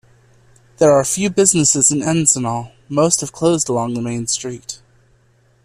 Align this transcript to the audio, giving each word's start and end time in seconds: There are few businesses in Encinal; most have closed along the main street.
There 0.79 0.91
are 0.93 1.03
few 1.05 1.29
businesses 1.29 1.91
in 1.91 2.01
Encinal; 2.01 2.71
most 2.89 3.21
have 3.21 3.31
closed 3.31 3.69
along 3.69 3.93
the 3.93 4.01
main 4.01 4.25
street. 4.25 4.81